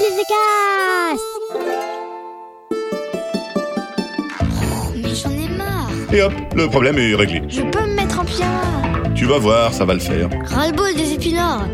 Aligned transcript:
les 0.00 0.24
Oh, 4.62 4.92
mais 4.96 5.14
j'en 5.14 5.30
ai 5.30 5.48
marre. 5.48 5.90
Et 6.12 6.22
hop, 6.22 6.32
le 6.54 6.68
problème 6.68 6.98
est 6.98 7.14
réglé. 7.14 7.42
Je 7.48 7.62
peux 7.62 7.80
me 7.82 7.94
mettre 7.94 8.20
en 8.20 8.24
pyjama. 8.24 8.62
Tu 9.14 9.26
vas 9.26 9.38
voir, 9.38 9.74
ça 9.74 9.84
va 9.84 9.94
le 9.94 10.00
faire. 10.00 10.28
Ras-le-bol 10.46 10.94
des 10.94 11.12
épinards. 11.12 11.68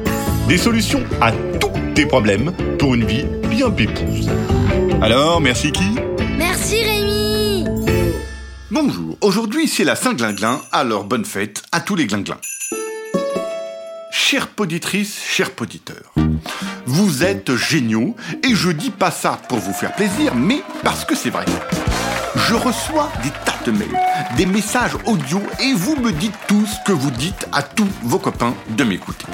Des 0.48 0.58
solutions 0.58 1.04
à 1.20 1.32
tous 1.60 1.70
tes 1.94 2.06
problèmes 2.06 2.52
pour 2.78 2.94
une 2.94 3.04
vie 3.04 3.24
bien 3.48 3.70
pépouse. 3.70 4.28
Alors, 5.00 5.40
merci 5.40 5.70
qui? 5.70 5.94
Merci 6.36 6.82
Rémi. 6.82 7.64
Bonjour, 8.70 9.16
aujourd'hui 9.20 9.68
c'est 9.68 9.84
la 9.84 9.94
Saint-Glinglin, 9.94 10.60
alors 10.72 11.04
bonne 11.04 11.24
fête 11.24 11.62
à 11.72 11.80
tous 11.80 11.94
les 11.94 12.06
glinglins. 12.06 12.40
Chères 14.10 14.48
poditrices, 14.48 15.22
chers 15.24 15.52
poditeurs, 15.52 16.12
vous 16.86 17.24
êtes 17.24 17.54
géniaux 17.56 18.14
et 18.42 18.54
je 18.54 18.70
dis 18.70 18.90
pas 18.90 19.10
ça 19.10 19.38
pour 19.48 19.58
vous 19.58 19.72
faire 19.72 19.92
plaisir, 19.94 20.34
mais 20.34 20.62
parce 20.82 21.04
que 21.04 21.14
c'est 21.14 21.30
vrai. 21.30 21.44
Je 22.36 22.54
reçois 22.54 23.10
des 23.22 23.30
tas 23.30 23.58
de 23.64 23.72
mails, 23.72 23.98
des 24.36 24.46
messages 24.46 24.96
audio 25.04 25.40
et 25.60 25.72
vous 25.72 25.96
me 25.96 26.12
dites 26.12 26.34
tout 26.46 26.64
ce 26.66 26.76
que 26.84 26.92
vous 26.92 27.10
dites 27.10 27.48
à 27.52 27.62
tous 27.62 27.88
vos 28.02 28.18
copains 28.18 28.54
de 28.70 28.84
m'écouter. 28.84 29.26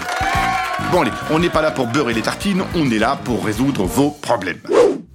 Bon 0.91 1.03
allez, 1.03 1.11
on 1.31 1.39
n'est 1.39 1.51
pas 1.51 1.63
là 1.63 1.71
pour 1.71 1.87
beurrer 1.87 2.15
les 2.15 2.23
tartines, 2.23 2.63
on 2.75 2.91
est 2.91 2.99
là 2.99 3.19
pour 3.23 3.45
résoudre 3.45 3.85
vos 3.85 4.11
problèmes. 4.11 4.61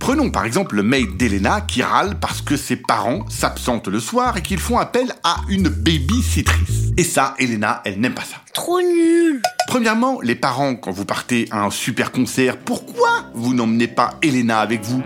Prenons 0.08 0.30
par 0.30 0.46
exemple 0.46 0.78
le 0.78 0.84
mail 0.84 1.18
d'Elena 1.18 1.60
qui 1.60 1.84
râle 1.84 2.16
parce 2.18 2.42
que 2.42 2.56
ses 2.56 2.78
parents 2.78 3.28
s'absentent 3.28 3.90
le 3.90 4.00
soir 4.00 4.38
et 4.38 4.42
qu'ils 4.42 4.58
font 4.58 4.78
appel 4.78 5.14
à 5.26 5.42
une 5.50 5.68
baby-citrice. 5.68 6.94
Et 6.96 7.04
ça, 7.04 7.36
Elena, 7.40 7.82
elle 7.84 8.00
n'aime 8.00 8.14
pas 8.14 8.24
ça. 8.24 8.38
Trop 8.54 8.80
nul. 8.80 9.42
Premièrement, 9.68 10.22
les 10.22 10.36
parents, 10.36 10.76
quand 10.76 10.92
vous 10.92 11.04
partez 11.04 11.50
à 11.52 11.66
un 11.66 11.72
super 11.72 12.14
concert, 12.14 12.56
pourquoi 12.56 13.26
vous 13.34 13.54
n'emmenez 13.54 13.90
pas 13.90 14.12
Elena 14.22 14.62
avec 14.62 14.82
vous? 14.82 15.04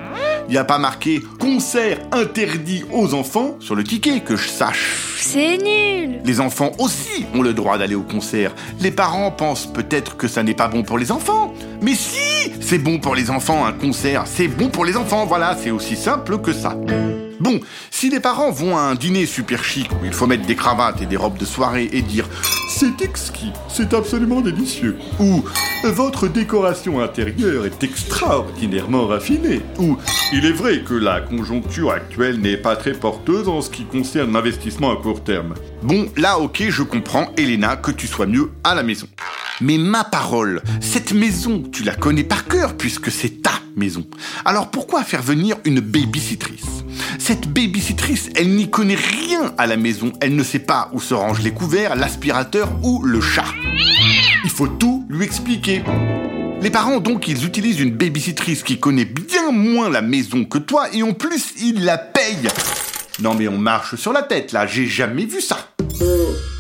Il 0.47 0.51
n'y 0.51 0.59
a 0.59 0.65
pas 0.65 0.77
marqué 0.77 1.19
concert 1.39 1.97
interdit 2.11 2.85
aux 2.91 3.15
enfants 3.15 3.55
sur 3.59 3.73
le 3.73 3.83
ticket, 3.83 4.19
que 4.19 4.35
je 4.35 4.47
sache. 4.47 5.10
C'est 5.21 5.57
nul. 5.59 6.19
Les 6.25 6.41
enfants 6.41 6.71
aussi 6.79 7.25
ont 7.35 7.43
le 7.43 7.53
droit 7.53 7.77
d'aller 7.77 7.93
au 7.93 8.01
concert. 8.01 8.53
Les 8.79 8.89
parents 8.89 9.29
pensent 9.29 9.67
peut-être 9.67 10.17
que 10.17 10.27
ça 10.27 10.41
n'est 10.41 10.55
pas 10.55 10.67
bon 10.67 10.81
pour 10.81 10.97
les 10.97 11.11
enfants. 11.11 11.53
Mais 11.81 11.93
si 11.93 12.51
C'est 12.59 12.79
bon 12.79 12.99
pour 12.99 13.13
les 13.13 13.29
enfants, 13.29 13.65
un 13.65 13.71
concert. 13.71 14.23
C'est 14.25 14.47
bon 14.47 14.69
pour 14.69 14.83
les 14.83 14.97
enfants, 14.97 15.25
voilà, 15.27 15.55
c'est 15.61 15.71
aussi 15.71 15.95
simple 15.95 16.39
que 16.39 16.51
ça. 16.53 16.75
Bon, 17.39 17.59
si 17.91 18.09
les 18.09 18.19
parents 18.19 18.51
vont 18.51 18.77
à 18.77 18.81
un 18.81 18.95
dîner 18.95 19.25
super 19.25 19.63
chic 19.63 19.91
où 19.91 20.05
il 20.05 20.13
faut 20.13 20.27
mettre 20.27 20.45
des 20.45 20.55
cravates 20.55 21.01
et 21.01 21.05
des 21.05 21.17
robes 21.17 21.37
de 21.37 21.45
soirée 21.45 21.89
et 21.91 22.01
dire 22.01 22.27
c'est 22.81 23.03
exquis, 23.03 23.53
c'est 23.67 23.93
absolument 23.93 24.41
délicieux, 24.41 24.97
ou 25.19 25.43
votre 25.83 26.27
décoration 26.27 26.99
intérieure 26.99 27.67
est 27.67 27.83
extraordinairement 27.83 29.05
raffinée, 29.05 29.61
ou 29.77 29.99
il 30.33 30.47
est 30.47 30.51
vrai 30.51 30.81
que 30.81 30.95
la 30.95 31.21
conjoncture 31.21 31.91
actuelle 31.91 32.39
n'est 32.39 32.57
pas 32.57 32.75
très 32.75 32.93
porteuse 32.93 33.47
en 33.47 33.61
ce 33.61 33.69
qui 33.69 33.83
concerne 33.85 34.33
l'investissement 34.33 34.91
à 34.91 34.95
court 34.95 35.23
terme. 35.23 35.53
Bon, 35.83 36.07
là 36.17 36.39
ok, 36.39 36.63
je 36.69 36.81
comprends, 36.81 37.27
Elena, 37.37 37.75
que 37.75 37.91
tu 37.91 38.07
sois 38.07 38.25
mieux 38.25 38.49
à 38.63 38.73
la 38.73 38.81
maison. 38.81 39.05
Mais 39.61 39.77
ma 39.77 40.03
parole, 40.03 40.63
cette 40.79 41.13
maison, 41.13 41.61
tu 41.71 41.83
la 41.83 41.93
connais 41.93 42.23
par 42.23 42.45
cœur 42.45 42.75
puisque 42.75 43.11
c'est 43.11 43.40
maison. 43.75 44.05
Alors 44.45 44.69
pourquoi 44.69 45.03
faire 45.03 45.21
venir 45.21 45.57
une 45.65 45.79
babysitrice? 45.79 46.65
Cette 47.19 47.47
babysitrice, 47.47 48.29
elle 48.35 48.49
n'y 48.55 48.69
connaît 48.69 48.95
rien 48.95 49.53
à 49.57 49.67
la 49.67 49.77
maison. 49.77 50.11
Elle 50.21 50.35
ne 50.35 50.43
sait 50.43 50.59
pas 50.59 50.89
où 50.93 50.99
se 50.99 51.13
rangent 51.13 51.41
les 51.41 51.53
couverts, 51.53 51.95
l'aspirateur 51.95 52.69
ou 52.83 53.03
le 53.03 53.21
chat. 53.21 53.45
Il 54.43 54.49
faut 54.49 54.67
tout 54.67 55.05
lui 55.09 55.25
expliquer. 55.25 55.83
Les 56.61 56.69
parents, 56.69 56.99
donc, 56.99 57.27
ils 57.27 57.45
utilisent 57.45 57.79
une 57.79 57.95
babysitrice 57.95 58.63
qui 58.63 58.79
connaît 58.79 59.05
bien 59.05 59.51
moins 59.51 59.89
la 59.89 60.01
maison 60.01 60.45
que 60.45 60.59
toi 60.59 60.87
et 60.93 61.03
en 61.03 61.13
plus, 61.13 61.53
ils 61.61 61.83
la 61.83 61.97
payent. 61.97 62.49
Non 63.21 63.35
mais 63.35 63.47
on 63.47 63.57
marche 63.57 63.95
sur 63.95 64.13
la 64.13 64.23
tête 64.23 64.51
là, 64.51 64.65
j'ai 64.65 64.87
jamais 64.87 65.25
vu 65.25 65.41
ça. 65.41 65.57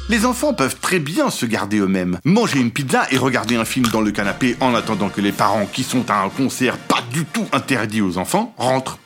Les 0.09 0.25
enfants 0.25 0.53
peuvent 0.53 0.75
très 0.79 0.99
bien 0.99 1.29
se 1.29 1.45
garder 1.45 1.79
eux-mêmes, 1.79 2.19
manger 2.25 2.59
une 2.59 2.71
pizza 2.71 3.07
et 3.11 3.17
regarder 3.17 3.55
un 3.55 3.65
film 3.65 3.87
dans 3.87 4.01
le 4.01 4.11
canapé 4.11 4.57
en 4.59 4.75
attendant 4.75 5.09
que 5.09 5.21
les 5.21 5.31
parents 5.31 5.65
qui 5.65 5.83
sont 5.83 6.09
à 6.11 6.21
un 6.21 6.29
concert 6.29 6.77
pas 6.77 7.00
du 7.11 7.25
tout 7.25 7.45
interdit 7.51 8.01
aux 8.01 8.17
enfants 8.17 8.53
rentrent. 8.57 8.99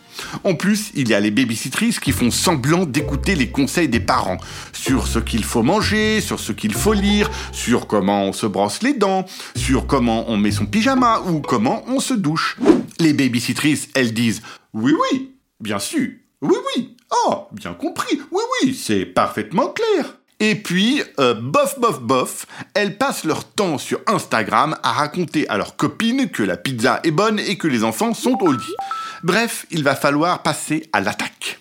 En 0.43 0.55
plus, 0.55 0.91
il 0.95 1.09
y 1.09 1.13
a 1.13 1.19
les 1.19 1.31
babysitrices 1.31 1.99
qui 1.99 2.11
font 2.11 2.31
semblant 2.31 2.85
d'écouter 2.85 3.35
les 3.35 3.49
conseils 3.49 3.89
des 3.89 3.99
parents 3.99 4.37
sur 4.71 5.07
ce 5.07 5.19
qu'il 5.19 5.43
faut 5.43 5.63
manger, 5.63 6.21
sur 6.21 6.39
ce 6.39 6.51
qu'il 6.51 6.73
faut 6.73 6.93
lire, 6.93 7.29
sur 7.51 7.87
comment 7.87 8.23
on 8.23 8.33
se 8.33 8.45
brosse 8.45 8.81
les 8.81 8.93
dents, 8.93 9.25
sur 9.55 9.87
comment 9.87 10.29
on 10.29 10.37
met 10.37 10.51
son 10.51 10.65
pyjama 10.65 11.21
ou 11.27 11.41
comment 11.41 11.83
on 11.87 11.99
se 11.99 12.13
douche. 12.13 12.57
Les 12.99 13.13
babysitrices, 13.13 13.89
elles 13.93 14.13
disent 14.13 14.41
oui 14.73 14.93
oui, 15.11 15.35
bien 15.59 15.79
sûr, 15.79 16.09
oui 16.41 16.55
oui, 16.75 16.95
oh, 17.27 17.47
bien 17.51 17.73
compris, 17.73 18.21
oui 18.31 18.41
oui, 18.63 18.73
c'est 18.73 19.05
parfaitement 19.05 19.67
clair. 19.67 20.17
Et 20.41 20.55
puis, 20.55 21.01
euh, 21.17 21.33
bof, 21.33 21.79
bof, 21.79 22.01
bof, 22.01 22.45
elles 22.73 22.97
passent 22.97 23.23
leur 23.23 23.45
temps 23.45 23.77
sur 23.77 24.01
Instagram 24.05 24.75
à 24.83 24.91
raconter 24.91 25.47
à 25.47 25.57
leurs 25.57 25.77
copines 25.77 26.29
que 26.29 26.43
la 26.43 26.57
pizza 26.57 26.99
est 27.05 27.11
bonne 27.11 27.39
et 27.39 27.57
que 27.57 27.69
les 27.69 27.85
enfants 27.85 28.13
sont 28.13 28.37
au. 28.41 28.53
Bref, 29.23 29.65
il 29.71 29.83
va 29.83 29.95
falloir 29.95 30.43
passer 30.43 30.89
à 30.91 30.99
l'attaque. 30.99 31.59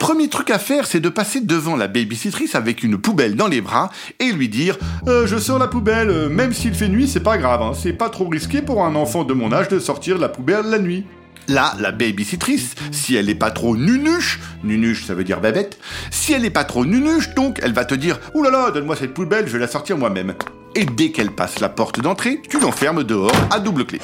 Premier 0.00 0.28
truc 0.28 0.50
à 0.50 0.58
faire, 0.58 0.86
c'est 0.86 1.00
de 1.00 1.08
passer 1.08 1.40
devant 1.40 1.76
la 1.76 1.86
babysitrice 1.86 2.56
avec 2.56 2.82
une 2.82 2.98
poubelle 2.98 3.36
dans 3.36 3.48
les 3.48 3.60
bras 3.60 3.90
et 4.18 4.32
lui 4.32 4.48
dire 4.48 4.76
Euh, 5.06 5.26
Je 5.28 5.38
sors 5.38 5.60
la 5.60 5.68
poubelle, 5.68 6.10
euh, 6.10 6.28
même 6.28 6.52
s'il 6.52 6.74
fait 6.74 6.88
nuit, 6.88 7.06
c'est 7.06 7.20
pas 7.20 7.38
grave, 7.38 7.62
hein, 7.62 7.72
c'est 7.74 7.92
pas 7.92 8.10
trop 8.10 8.28
risqué 8.28 8.60
pour 8.60 8.84
un 8.84 8.96
enfant 8.96 9.22
de 9.22 9.34
mon 9.34 9.52
âge 9.52 9.68
de 9.68 9.78
sortir 9.78 10.18
la 10.18 10.28
poubelle 10.28 10.66
la 10.66 10.80
nuit. 10.80 11.04
Là, 11.48 11.74
la 11.78 11.92
babysitrice, 11.92 12.74
si 12.90 13.16
elle 13.16 13.26
n'est 13.26 13.34
pas 13.34 13.50
trop 13.50 13.76
nunuche, 13.76 14.40
nunuche 14.62 15.04
ça 15.04 15.14
veut 15.14 15.24
dire 15.24 15.40
babette, 15.40 15.78
si 16.10 16.32
elle 16.32 16.42
n'est 16.42 16.50
pas 16.50 16.64
trop 16.64 16.86
nunuche, 16.86 17.34
donc 17.34 17.60
elle 17.62 17.72
va 17.72 17.84
te 17.84 17.94
dire 17.94 18.18
Ouh 18.34 18.42
là 18.42 18.50
là, 18.50 18.70
donne-moi 18.70 18.96
cette 18.96 19.12
poubelle, 19.12 19.46
je 19.46 19.52
vais 19.52 19.58
la 19.58 19.68
sortir 19.68 19.98
moi-même. 19.98 20.34
Et 20.74 20.86
dès 20.86 21.10
qu'elle 21.10 21.30
passe 21.30 21.60
la 21.60 21.68
porte 21.68 22.00
d'entrée, 22.00 22.40
tu 22.48 22.58
l'enfermes 22.58 23.04
dehors 23.04 23.32
à 23.50 23.60
double 23.60 23.84
clé. 23.84 24.00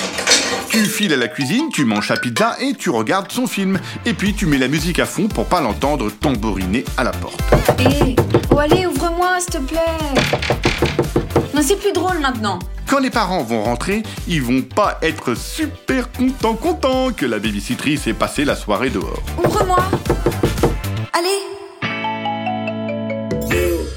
Tu 0.68 0.84
files 0.84 1.12
à 1.12 1.16
la 1.16 1.26
cuisine, 1.26 1.68
tu 1.72 1.84
manges 1.84 2.08
ta 2.08 2.16
pizza 2.16 2.56
et 2.60 2.74
tu 2.74 2.90
regardes 2.90 3.32
son 3.32 3.48
film. 3.48 3.80
Et 4.06 4.14
puis 4.14 4.34
tu 4.34 4.46
mets 4.46 4.58
la 4.58 4.68
musique 4.68 5.00
à 5.00 5.06
fond 5.06 5.26
pour 5.26 5.46
pas 5.46 5.60
l'entendre 5.60 6.10
tambouriner 6.12 6.84
à 6.96 7.02
la 7.02 7.10
porte. 7.10 7.40
Hé 7.80 8.14
Oh 8.52 8.58
allez, 8.58 8.86
ouvre-moi, 8.86 9.40
s'il 9.40 9.54
te 9.54 9.58
plaît 9.58 9.80
Non, 11.54 11.62
c'est 11.62 11.80
plus 11.80 11.92
drôle 11.92 12.20
maintenant. 12.20 12.60
Quand 12.90 12.98
les 12.98 13.10
parents 13.10 13.44
vont 13.44 13.62
rentrer, 13.62 14.02
ils 14.26 14.42
vont 14.42 14.62
pas 14.62 14.98
être 15.00 15.36
super 15.36 16.10
contents 16.10 16.56
contents 16.56 17.12
que 17.12 17.24
la 17.24 17.38
babysitrice 17.38 18.08
ait 18.08 18.14
passé 18.14 18.44
la 18.44 18.56
soirée 18.56 18.90
dehors. 18.90 19.22
Ouvre-moi 19.44 19.78
Allez 21.12 21.38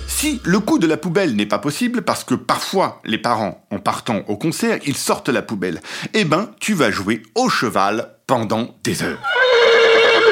Si 0.07 0.39
le 0.43 0.59
coup 0.59 0.77
de 0.77 0.85
la 0.85 0.97
poubelle 0.97 1.35
n'est 1.35 1.47
pas 1.47 1.57
possible 1.57 2.03
parce 2.03 2.23
que 2.23 2.35
parfois 2.35 3.01
les 3.03 3.17
parents, 3.17 3.65
en 3.71 3.79
partant 3.79 4.21
au 4.27 4.37
concert, 4.37 4.77
ils 4.85 4.95
sortent 4.95 5.29
la 5.29 5.41
poubelle, 5.41 5.81
eh 6.13 6.23
ben 6.23 6.51
tu 6.59 6.75
vas 6.75 6.91
jouer 6.91 7.23
au 7.33 7.49
cheval 7.49 8.13
pendant 8.27 8.75
des 8.83 9.01
heures. 9.01 9.23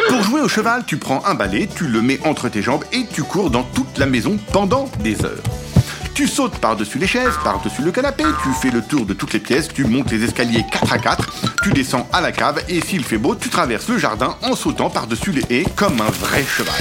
Pour 0.08 0.22
jouer 0.22 0.42
au 0.42 0.48
cheval, 0.48 0.84
tu 0.86 0.98
prends 0.98 1.26
un 1.26 1.34
balai, 1.34 1.68
tu 1.76 1.88
le 1.88 2.04
mets 2.04 2.20
entre 2.26 2.48
tes 2.48 2.62
jambes 2.62 2.84
et 2.94 3.08
tu 3.12 3.24
cours 3.24 3.50
dans 3.50 3.64
toute 3.64 3.98
la 3.98 4.06
maison 4.06 4.38
pendant 4.52 4.88
des 5.00 5.26
heures. 5.26 5.42
Tu 6.22 6.28
sautes 6.28 6.60
par-dessus 6.60 7.00
les 7.00 7.08
chaises, 7.08 7.34
par-dessus 7.44 7.82
le 7.82 7.92
canapé, 7.92 8.24
tu 8.44 8.50
fais 8.62 8.70
le 8.70 8.84
tour 8.84 9.08
de 9.08 9.14
toutes 9.14 9.34
les 9.34 9.40
pièces, 9.40 9.70
tu 9.70 9.86
montes 9.86 10.12
les 10.12 10.24
escaliers 10.24 10.64
4 10.72 10.94
à 10.94 11.00
4, 11.00 11.34
tu 11.64 11.72
descends 11.72 12.08
à 12.14 12.22
la 12.22 12.32
cave 12.32 12.64
et 12.70 12.80
s'il 12.80 13.04
fait 13.04 13.18
beau, 13.18 13.34
tu 13.34 13.50
traverses 13.50 13.90
le 13.90 13.98
jardin 13.98 14.38
en 14.44 14.56
sautant 14.56 14.92
par-dessus 14.92 15.32
les 15.32 15.44
haies 15.50 15.66
comme 15.76 16.00
un 16.00 16.12
vrai 16.12 16.44
cheval. 16.44 16.76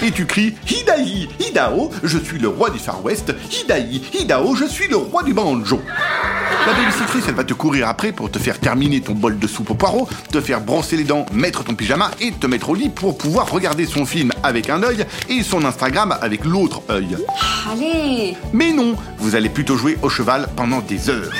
Et 0.00 0.12
tu 0.12 0.26
cries 0.26 0.54
Hidaï, 0.70 1.28
Hidao, 1.40 1.90
je 2.04 2.18
suis 2.18 2.38
le 2.38 2.46
roi 2.46 2.70
du 2.70 2.78
Far 2.78 3.04
West, 3.04 3.34
Hidaï, 3.50 4.00
Hidao, 4.14 4.54
je 4.54 4.66
suis 4.66 4.86
le 4.86 4.96
roi 4.96 5.24
du 5.24 5.34
banjo. 5.34 5.82
La 6.64 6.74
babysitrice, 6.74 7.24
elle 7.26 7.34
va 7.34 7.42
te 7.42 7.54
courir 7.54 7.88
après 7.88 8.12
pour 8.12 8.30
te 8.30 8.38
faire 8.38 8.60
terminer 8.60 9.00
ton 9.00 9.14
bol 9.14 9.36
de 9.36 9.46
soupe 9.48 9.70
au 9.70 9.74
poireau, 9.74 10.08
te 10.30 10.40
faire 10.40 10.60
brosser 10.60 10.96
les 10.96 11.02
dents, 11.02 11.26
mettre 11.32 11.64
ton 11.64 11.74
pyjama 11.74 12.12
et 12.20 12.30
te 12.30 12.46
mettre 12.46 12.70
au 12.70 12.74
lit 12.76 12.88
pour 12.88 13.18
pouvoir 13.18 13.50
regarder 13.50 13.84
son 13.84 14.06
film 14.06 14.30
avec 14.44 14.70
un 14.70 14.82
œil 14.84 15.04
et 15.28 15.42
son 15.42 15.64
Instagram 15.64 16.16
avec 16.20 16.44
l'autre 16.44 16.82
œil. 16.88 17.16
Allez 17.72 18.36
Mais 18.52 18.72
non, 18.72 18.94
vous 19.18 19.34
allez 19.34 19.48
plutôt 19.48 19.76
jouer 19.76 19.98
au 20.02 20.08
cheval 20.08 20.48
pendant 20.54 20.80
des 20.80 21.10
heures. 21.10 21.32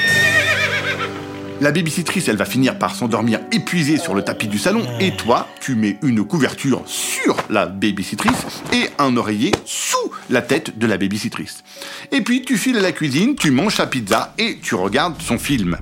La 1.61 1.71
babysitrice, 1.71 2.27
elle 2.27 2.37
va 2.37 2.45
finir 2.45 2.77
par 2.77 2.93
s'endormir 2.93 3.39
épuisée 3.53 3.99
sur 3.99 4.15
le 4.15 4.23
tapis 4.23 4.49
du 4.49 4.59
salon 4.59 4.83
et 4.99 5.13
toi, 5.13 5.47
tu 5.61 5.75
mets 5.75 5.99
une 6.03 6.25
couverture 6.25 6.83
sur 6.87 7.37
la 7.51 7.67
babysitrice 7.67 8.63
et 8.73 8.89
un 8.99 9.17
oreiller 9.17 9.53
sous 9.65 10.11
la 10.31 10.43
tête 10.43 10.79
de 10.79 10.87
la 10.87 10.97
babysitrice. 10.97 11.63
Et 12.11 12.23
puis 12.23 12.43
tu 12.43 12.57
files 12.57 12.79
à 12.79 12.81
la 12.81 12.93
cuisine, 12.93 13.37
tu 13.37 13.51
manges 13.51 13.77
ta 13.77 13.87
pizza 13.87 14.35
et 14.39 14.59
tu 14.63 14.75
regardes 14.75 15.21
son 15.21 15.39
film. 15.39 15.77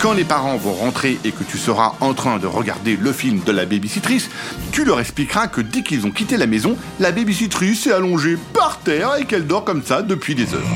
Quand 0.00 0.14
les 0.14 0.24
parents 0.24 0.56
vont 0.56 0.72
rentrer 0.72 1.18
et 1.24 1.30
que 1.30 1.44
tu 1.44 1.58
seras 1.58 1.92
en 2.00 2.14
train 2.14 2.38
de 2.38 2.46
regarder 2.46 2.96
le 2.96 3.12
film 3.12 3.40
de 3.44 3.52
la 3.52 3.66
babysitrice, 3.66 4.30
tu 4.72 4.84
leur 4.84 4.98
expliqueras 4.98 5.48
que 5.48 5.60
dès 5.60 5.82
qu'ils 5.82 6.06
ont 6.06 6.10
quitté 6.10 6.38
la 6.38 6.46
maison, 6.46 6.76
la 7.00 7.12
babysitrice 7.12 7.82
s'est 7.82 7.92
allongée 7.92 8.38
par 8.54 8.78
terre 8.78 9.16
et 9.20 9.26
qu'elle 9.26 9.46
dort 9.46 9.64
comme 9.64 9.82
ça 9.82 10.00
depuis 10.00 10.34
des 10.34 10.54
heures. 10.54 10.70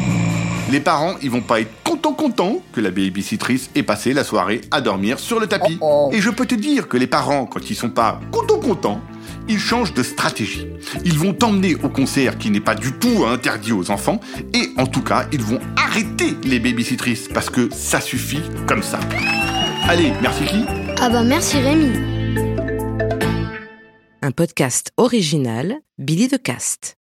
Les 0.70 0.80
parents, 0.80 1.14
ils 1.22 1.30
vont 1.30 1.40
pas 1.40 1.60
être 1.60 1.83
contents 2.04 2.24
content 2.24 2.62
que 2.72 2.80
la 2.82 2.90
babysitrice 2.90 3.70
ait 3.74 3.82
passé 3.82 4.12
la 4.12 4.24
soirée 4.24 4.60
à 4.70 4.82
dormir 4.82 5.18
sur 5.18 5.40
le 5.40 5.46
tapis. 5.46 5.78
Oh, 5.80 6.08
oh. 6.10 6.14
Et 6.14 6.20
je 6.20 6.28
peux 6.28 6.44
te 6.44 6.54
dire 6.54 6.88
que 6.88 6.98
les 6.98 7.06
parents, 7.06 7.46
quand 7.46 7.70
ils 7.70 7.74
sont 7.74 7.88
pas 7.88 8.20
content 8.30 8.58
content, 8.58 9.00
ils 9.48 9.58
changent 9.58 9.94
de 9.94 10.02
stratégie. 10.02 10.66
Ils 11.04 11.18
vont 11.18 11.32
t'emmener 11.32 11.76
au 11.76 11.88
concert 11.88 12.36
qui 12.36 12.50
n'est 12.50 12.60
pas 12.60 12.74
du 12.74 12.92
tout 12.92 13.24
interdit 13.26 13.72
aux 13.72 13.90
enfants, 13.90 14.20
et 14.52 14.70
en 14.76 14.86
tout 14.86 15.02
cas, 15.02 15.26
ils 15.32 15.42
vont 15.42 15.60
arrêter 15.76 16.36
les 16.44 16.60
babysitrices 16.60 17.28
parce 17.32 17.48
que 17.48 17.68
ça 17.72 18.00
suffit 18.00 18.42
comme 18.66 18.82
ça. 18.82 19.00
Allez, 19.88 20.12
merci 20.20 20.44
qui 20.44 20.64
Ah 21.00 21.08
bah 21.08 21.22
merci 21.22 21.58
Rémi. 21.58 21.92
Un 24.22 24.30
podcast 24.30 24.92
original, 24.96 25.76
Billy 25.98 26.28
de 26.28 26.36
Cast. 26.36 26.92